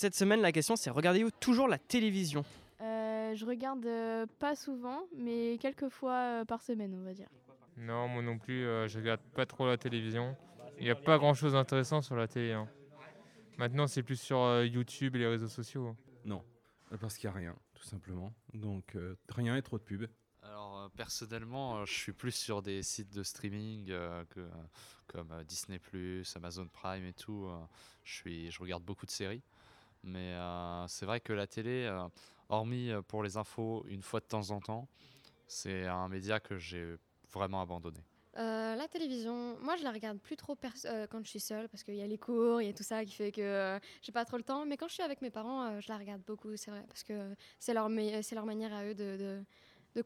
Cette 0.00 0.14
semaine, 0.14 0.40
la 0.42 0.52
question 0.52 0.76
c'est 0.76 0.90
regardez-vous 0.90 1.32
toujours 1.40 1.66
la 1.66 1.76
télévision? 1.76 2.44
Euh, 2.80 3.34
je 3.34 3.44
regarde 3.44 3.84
euh, 3.84 4.26
pas 4.38 4.54
souvent, 4.54 5.02
mais 5.16 5.58
quelques 5.60 5.88
fois 5.88 6.12
euh, 6.12 6.44
par 6.44 6.62
semaine, 6.62 6.94
on 6.94 7.02
va 7.02 7.12
dire. 7.12 7.26
Non, 7.76 8.06
moi 8.06 8.22
non 8.22 8.38
plus, 8.38 8.64
euh, 8.64 8.86
je 8.86 9.00
regarde 9.00 9.20
pas 9.34 9.44
trop 9.44 9.66
la 9.66 9.76
télévision. 9.76 10.36
Il 10.78 10.84
n'y 10.84 10.90
a 10.90 10.94
pas 10.94 11.18
grand 11.18 11.34
chose 11.34 11.54
d'intéressant 11.54 12.00
sur 12.00 12.14
la 12.14 12.28
télé. 12.28 12.52
hein. 12.52 12.68
Maintenant, 13.56 13.88
c'est 13.88 14.04
plus 14.04 14.20
sur 14.20 14.38
euh, 14.38 14.64
YouTube 14.64 15.16
et 15.16 15.18
les 15.18 15.26
réseaux 15.26 15.48
sociaux. 15.48 15.96
Non, 16.24 16.44
euh, 16.92 16.96
parce 16.96 17.18
qu'il 17.18 17.28
n'y 17.28 17.34
a 17.34 17.38
rien, 17.40 17.56
tout 17.74 17.82
simplement. 17.82 18.32
Donc 18.54 18.94
euh, 18.94 19.16
rien 19.30 19.56
et 19.56 19.62
trop 19.62 19.78
de 19.78 19.82
pubs. 19.82 20.06
Alors 20.44 20.78
euh, 20.78 20.88
personnellement, 20.96 21.78
euh, 21.78 21.86
je 21.86 21.94
suis 21.94 22.12
plus 22.12 22.30
sur 22.36 22.62
des 22.62 22.84
sites 22.84 23.12
de 23.12 23.24
streaming 23.24 23.90
euh, 23.90 24.22
que, 24.30 24.38
euh, 24.38 24.48
comme 25.08 25.32
euh, 25.32 25.42
Disney+, 25.42 25.80
Amazon 26.36 26.68
Prime 26.72 27.04
et 27.04 27.14
tout. 27.14 27.46
euh, 27.48 27.58
je, 28.04 28.14
suis, 28.14 28.50
je 28.52 28.60
regarde 28.60 28.84
beaucoup 28.84 29.04
de 29.04 29.10
séries. 29.10 29.42
Mais 30.02 30.34
euh, 30.34 30.86
c'est 30.86 31.06
vrai 31.06 31.20
que 31.20 31.32
la 31.32 31.46
télé, 31.46 31.84
euh, 31.84 32.08
hormis 32.48 32.90
euh, 32.90 33.02
pour 33.02 33.22
les 33.22 33.36
infos 33.36 33.84
une 33.88 34.02
fois 34.02 34.20
de 34.20 34.26
temps 34.26 34.50
en 34.50 34.60
temps, 34.60 34.88
c'est 35.46 35.86
un 35.86 36.08
média 36.08 36.40
que 36.40 36.58
j'ai 36.58 36.96
vraiment 37.32 37.60
abandonné. 37.60 38.00
La 38.34 38.86
télévision, 38.86 39.58
moi 39.60 39.74
je 39.76 39.82
la 39.82 39.90
regarde 39.90 40.18
plus 40.18 40.36
trop 40.36 40.54
quand 40.54 41.24
je 41.24 41.28
suis 41.28 41.40
seule 41.40 41.68
parce 41.68 41.82
qu'il 41.82 41.96
y 41.96 42.02
a 42.02 42.06
les 42.06 42.18
cours, 42.18 42.62
il 42.62 42.66
y 42.66 42.70
a 42.70 42.72
tout 42.72 42.84
ça 42.84 43.04
qui 43.04 43.12
fait 43.12 43.32
que 43.32 43.40
euh, 43.40 43.80
j'ai 44.00 44.12
pas 44.12 44.24
trop 44.24 44.36
le 44.36 44.44
temps. 44.44 44.64
Mais 44.64 44.76
quand 44.76 44.86
je 44.86 44.94
suis 44.94 45.02
avec 45.02 45.20
mes 45.22 45.30
parents, 45.30 45.80
je 45.80 45.88
la 45.88 45.98
regarde 45.98 46.22
beaucoup, 46.24 46.56
c'est 46.56 46.70
vrai, 46.70 46.84
parce 46.86 47.02
que 47.02 47.34
c'est 47.58 47.74
leur, 47.74 47.88
manière 47.88 48.72
à 48.72 48.84
eux 48.84 48.94
de, 48.94 49.42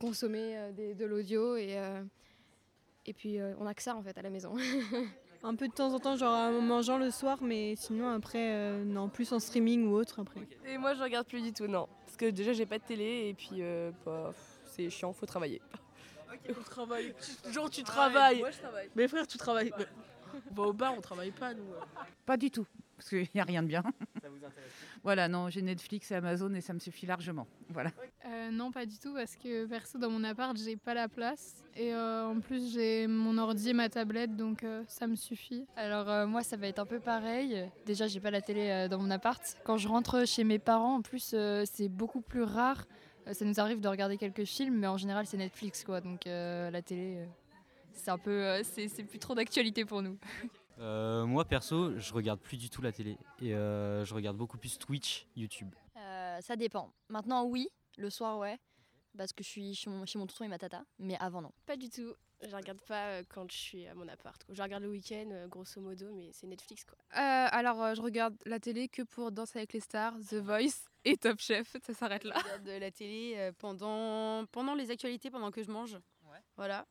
consommer 0.00 0.72
de 0.72 1.04
l'audio 1.04 1.56
et, 1.56 1.76
et 3.04 3.12
puis 3.12 3.38
on 3.58 3.66
a 3.66 3.74
que 3.74 3.82
ça 3.82 3.94
en 3.94 4.02
fait 4.02 4.16
à 4.16 4.22
la 4.22 4.30
maison. 4.30 4.56
Un 5.44 5.56
peu 5.56 5.66
de 5.66 5.72
temps 5.72 5.92
en 5.92 5.98
temps, 5.98 6.16
genre 6.16 6.32
en 6.32 6.60
mangeant 6.60 6.98
le 6.98 7.10
soir, 7.10 7.38
mais 7.40 7.74
sinon 7.76 8.08
après, 8.08 8.52
euh, 8.52 8.84
non, 8.84 9.08
plus 9.08 9.32
en 9.32 9.40
streaming 9.40 9.86
ou 9.86 9.94
autre 9.94 10.20
après. 10.20 10.40
Et 10.66 10.78
moi, 10.78 10.94
je 10.94 11.02
regarde 11.02 11.26
plus 11.26 11.42
du 11.42 11.52
tout, 11.52 11.66
non. 11.66 11.88
Parce 12.04 12.16
que 12.16 12.30
déjà, 12.30 12.52
j'ai 12.52 12.66
pas 12.66 12.78
de 12.78 12.84
télé 12.84 13.28
et 13.28 13.34
puis, 13.34 13.56
euh, 13.60 13.90
bah, 14.04 14.32
c'est 14.66 14.88
chiant, 14.88 15.12
faut 15.12 15.26
travailler. 15.26 15.60
On 16.48 16.62
travaille. 16.62 17.14
Genre, 17.50 17.68
tu 17.68 17.82
travailles. 17.82 18.38
Moi, 18.38 18.50
je 18.52 18.58
travaille. 18.58 18.90
Mes 18.94 19.08
frères, 19.08 19.26
tu 19.26 19.36
travailles. 19.36 19.72
On 20.50 20.54
va 20.54 20.62
au 20.68 20.72
bar, 20.72 20.94
on 20.96 21.00
travaille 21.00 21.32
pas, 21.32 21.52
nous. 21.54 21.64
Pas 22.24 22.36
du 22.36 22.50
tout, 22.50 22.66
parce 23.02 23.10
qu'il 23.10 23.28
n'y 23.34 23.40
a 23.40 23.44
rien 23.44 23.62
de 23.62 23.68
bien. 23.68 23.82
Voilà, 25.02 25.26
non, 25.28 25.50
j'ai 25.50 25.62
Netflix 25.62 26.10
et 26.12 26.14
Amazon 26.14 26.54
et 26.54 26.60
ça 26.60 26.72
me 26.72 26.78
suffit 26.78 27.06
largement. 27.06 27.48
Voilà. 27.68 27.90
Euh, 28.26 28.50
non, 28.52 28.70
pas 28.70 28.86
du 28.86 28.98
tout, 28.98 29.14
parce 29.14 29.34
que 29.34 29.66
perso, 29.66 29.98
dans 29.98 30.10
mon 30.10 30.22
appart, 30.22 30.56
j'ai 30.56 30.76
pas 30.76 30.94
la 30.94 31.08
place. 31.08 31.64
Et 31.74 31.92
euh, 31.92 32.26
en 32.26 32.38
plus, 32.38 32.72
j'ai 32.72 33.08
mon 33.08 33.36
ordi 33.38 33.70
et 33.70 33.72
ma 33.72 33.88
tablette, 33.88 34.36
donc 34.36 34.62
euh, 34.62 34.84
ça 34.86 35.08
me 35.08 35.16
suffit. 35.16 35.66
Alors 35.76 36.08
euh, 36.08 36.26
moi 36.26 36.42
ça 36.42 36.56
va 36.56 36.68
être 36.68 36.78
un 36.78 36.86
peu 36.86 37.00
pareil. 37.00 37.68
Déjà 37.86 38.06
j'ai 38.06 38.20
pas 38.20 38.30
la 38.30 38.42
télé 38.42 38.68
euh, 38.70 38.88
dans 38.88 38.98
mon 38.98 39.10
appart. 39.10 39.42
Quand 39.64 39.78
je 39.78 39.88
rentre 39.88 40.26
chez 40.26 40.44
mes 40.44 40.58
parents 40.58 40.96
en 40.96 41.02
plus 41.02 41.32
euh, 41.34 41.64
c'est 41.64 41.88
beaucoup 41.88 42.20
plus 42.20 42.42
rare. 42.42 42.86
Euh, 43.26 43.32
ça 43.32 43.44
nous 43.44 43.58
arrive 43.58 43.80
de 43.80 43.88
regarder 43.88 44.18
quelques 44.18 44.44
films 44.44 44.76
mais 44.76 44.86
en 44.86 44.98
général 44.98 45.26
c'est 45.26 45.38
Netflix 45.38 45.82
quoi. 45.82 46.00
Donc 46.00 46.26
euh, 46.26 46.70
la 46.70 46.82
télé 46.82 47.16
euh, 47.16 47.26
c'est 47.94 48.10
un 48.10 48.18
peu 48.18 48.30
euh, 48.30 48.62
c'est 48.64 48.88
c'est 48.88 49.02
plus 49.02 49.18
trop 49.18 49.34
d'actualité 49.34 49.84
pour 49.86 50.02
nous. 50.02 50.18
Euh, 50.78 51.24
moi 51.26 51.44
perso, 51.44 51.98
je 51.98 52.12
regarde 52.14 52.40
plus 52.40 52.56
du 52.56 52.70
tout 52.70 52.82
la 52.82 52.92
télé 52.92 53.16
et 53.40 53.54
euh, 53.54 54.04
je 54.04 54.14
regarde 54.14 54.36
beaucoup 54.36 54.58
plus 54.58 54.78
Twitch, 54.78 55.26
YouTube. 55.36 55.74
Euh, 55.96 56.40
ça 56.40 56.56
dépend. 56.56 56.92
Maintenant 57.08 57.44
oui, 57.44 57.68
le 57.98 58.10
soir 58.10 58.38
ouais. 58.38 58.58
Parce 59.16 59.32
que 59.34 59.44
je 59.44 59.48
suis 59.50 59.74
chez 59.74 59.90
mon, 59.90 60.06
chez 60.06 60.18
mon 60.18 60.26
tonton 60.26 60.44
et 60.44 60.48
ma 60.48 60.58
tata, 60.58 60.84
mais 60.98 61.16
avant 61.18 61.42
non. 61.42 61.52
Pas 61.66 61.76
du 61.76 61.90
tout. 61.90 62.14
Je 62.40 62.56
regarde 62.56 62.80
pas 62.80 63.08
euh, 63.08 63.22
quand 63.28 63.48
je 63.52 63.56
suis 63.56 63.86
à 63.86 63.94
mon 63.94 64.08
appart. 64.08 64.42
quoi. 64.42 64.54
Je 64.54 64.62
regarde 64.62 64.82
le 64.82 64.88
week-end, 64.88 65.28
euh, 65.30 65.46
grosso 65.46 65.80
modo, 65.80 66.06
mais 66.14 66.30
c'est 66.32 66.46
Netflix, 66.46 66.84
quoi. 66.84 66.96
Euh, 67.12 67.48
alors, 67.52 67.80
euh, 67.82 67.94
je 67.94 68.00
regarde 68.02 68.34
la 68.46 68.58
télé 68.58 68.88
que 68.88 69.02
pour 69.02 69.30
Danser 69.30 69.58
avec 69.58 69.74
les 69.74 69.80
stars, 69.80 70.14
The 70.28 70.36
Voice 70.36 70.88
et 71.04 71.16
Top 71.18 71.38
Chef. 71.38 71.76
Ça 71.86 71.92
s'arrête 71.94 72.24
là. 72.24 72.34
Je 72.38 72.42
regarde 72.44 72.80
la 72.80 72.90
télé 72.90 73.34
euh, 73.36 73.52
pendant, 73.56 74.44
pendant 74.46 74.74
les 74.74 74.90
actualités, 74.90 75.30
pendant 75.30 75.50
que 75.52 75.62
je 75.62 75.70
mange. 75.70 75.98
Voilà. 76.56 76.86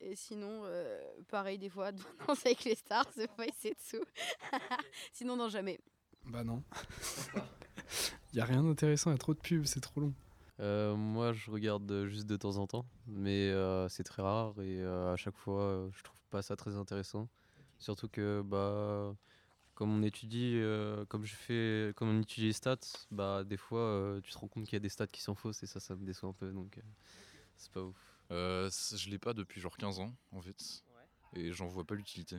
Et 0.00 0.16
sinon, 0.16 0.62
euh, 0.64 0.98
pareil, 1.28 1.58
des 1.58 1.68
fois, 1.68 1.92
danse 2.26 2.46
avec 2.46 2.64
les 2.64 2.74
stars, 2.74 3.06
The 3.12 3.28
Voice 3.36 3.64
et 3.64 3.76
tout. 3.90 4.04
sinon, 5.12 5.36
non, 5.36 5.48
jamais. 5.48 5.78
Bah 6.26 6.44
non. 6.44 6.62
Il 8.32 8.36
y 8.38 8.40
a 8.40 8.44
rien 8.44 8.62
d'intéressant, 8.62 9.10
il 9.10 9.14
y 9.14 9.16
a 9.16 9.18
trop 9.18 9.34
de 9.34 9.40
pubs, 9.40 9.64
c'est 9.64 9.80
trop 9.80 10.00
long. 10.00 10.14
Euh, 10.60 10.94
moi, 10.94 11.32
je 11.32 11.50
regarde 11.50 11.90
euh, 11.90 12.06
juste 12.06 12.26
de 12.26 12.36
temps 12.36 12.58
en 12.58 12.66
temps, 12.66 12.84
mais 13.06 13.48
euh, 13.50 13.88
c'est 13.88 14.04
très 14.04 14.20
rare 14.20 14.52
et 14.60 14.82
euh, 14.82 15.12
à 15.12 15.16
chaque 15.16 15.36
fois, 15.36 15.62
euh, 15.62 15.88
je 15.94 16.02
trouve 16.02 16.20
pas 16.28 16.42
ça 16.42 16.54
très 16.56 16.76
intéressant. 16.76 17.28
Surtout 17.78 18.08
que, 18.08 18.42
bah, 18.44 19.14
comme 19.74 19.90
on 19.96 20.02
étudie, 20.02 20.56
euh, 20.56 21.06
comme 21.06 21.24
je 21.24 21.34
fais, 21.34 21.92
comme 21.96 22.10
on 22.10 22.20
étudie 22.20 22.48
les 22.48 22.52
stats, 22.52 22.76
bah, 23.10 23.42
des 23.42 23.56
fois, 23.56 23.80
euh, 23.80 24.20
tu 24.20 24.30
te 24.32 24.38
rends 24.38 24.48
compte 24.48 24.64
qu'il 24.64 24.74
y 24.74 24.76
a 24.76 24.80
des 24.80 24.90
stats 24.90 25.06
qui 25.06 25.22
sont 25.22 25.34
fausses 25.34 25.62
et 25.62 25.66
ça, 25.66 25.80
ça 25.80 25.96
me 25.96 26.04
déçoit 26.04 26.28
un 26.28 26.34
peu, 26.34 26.52
donc 26.52 26.76
euh, 26.76 26.82
c'est 27.60 27.72
pas 27.72 27.82
ouf. 27.82 27.96
Euh, 28.30 28.70
je 28.96 29.10
l'ai 29.10 29.18
pas 29.18 29.32
depuis 29.32 29.60
genre 29.60 29.76
15 29.76 30.00
ans 30.00 30.12
en 30.32 30.40
fait. 30.40 30.82
Et 31.34 31.52
j'en 31.52 31.66
vois 31.66 31.84
pas 31.84 31.94
l'utilité. 31.94 32.36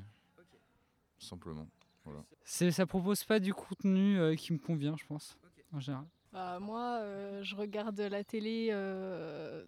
Simplement. 1.20 1.68
Voilà. 2.04 2.24
Ça 2.44 2.86
propose 2.86 3.24
pas 3.24 3.40
du 3.40 3.54
contenu 3.54 4.18
euh, 4.20 4.36
qui 4.36 4.52
me 4.54 4.58
convient, 4.58 4.96
je 4.98 5.06
pense, 5.06 5.38
en 5.72 5.80
général. 5.80 6.06
Bah, 6.34 6.60
moi, 6.60 7.00
euh, 7.02 7.44
je 7.44 7.56
regarde 7.56 8.00
la 8.00 8.24
télé 8.24 8.70
euh, 8.72 9.64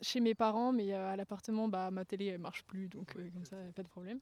chez 0.00 0.20
mes 0.20 0.34
parents, 0.34 0.72
mais 0.72 0.92
euh, 0.92 1.10
à 1.12 1.16
l'appartement, 1.16 1.68
bah, 1.68 1.90
ma 1.90 2.04
télé 2.04 2.26
elle 2.26 2.38
marche 2.38 2.62
plus, 2.64 2.88
donc 2.88 3.16
euh, 3.16 3.28
comme 3.32 3.44
ça, 3.44 3.56
pas 3.74 3.82
de 3.82 3.88
problème. 3.88 4.20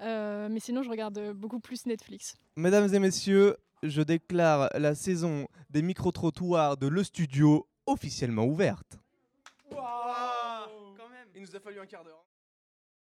Euh, 0.00 0.48
mais 0.50 0.60
sinon, 0.60 0.82
je 0.82 0.90
regarde 0.90 1.32
beaucoup 1.32 1.60
plus 1.60 1.86
Netflix. 1.86 2.36
Mesdames 2.56 2.92
et 2.92 2.98
messieurs, 2.98 3.56
je 3.82 4.02
déclare 4.02 4.68
la 4.74 4.94
saison 4.94 5.48
des 5.70 5.80
micro-trottoirs 5.82 6.76
de 6.76 6.88
Le 6.88 7.02
Studio 7.02 7.66
officiellement 7.86 8.44
ouverte. 8.44 8.98
Il 11.38 11.42
nous 11.42 11.54
a 11.54 11.60
fallu 11.60 11.78
un 11.78 11.86
quart 11.86 12.02
d'heure. 12.02 12.26